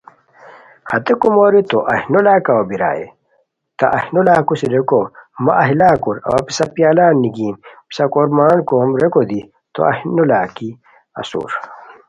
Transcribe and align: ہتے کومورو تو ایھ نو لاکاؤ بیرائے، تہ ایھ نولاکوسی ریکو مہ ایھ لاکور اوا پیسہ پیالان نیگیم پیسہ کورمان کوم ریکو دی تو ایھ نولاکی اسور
ہتے 0.89 1.13
کومورو 1.21 1.61
تو 1.71 1.77
ایھ 1.91 2.05
نو 2.11 2.19
لاکاؤ 2.27 2.61
بیرائے، 2.69 3.05
تہ 3.77 3.85
ایھ 3.95 4.07
نولاکوسی 4.13 4.67
ریکو 4.73 4.99
مہ 5.43 5.53
ایھ 5.63 5.73
لاکور 5.79 6.15
اوا 6.27 6.39
پیسہ 6.45 6.65
پیالان 6.75 7.13
نیگیم 7.21 7.55
پیسہ 7.87 8.05
کورمان 8.13 8.57
کوم 8.69 8.89
ریکو 9.01 9.21
دی 9.29 9.41
تو 9.73 9.79
ایھ 9.87 9.99
نولاکی 10.15 10.69
اسور 11.19 11.49